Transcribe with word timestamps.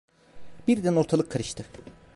Birden 0.67 0.95
ortalık 0.95 1.29
karıştı… 1.31 1.65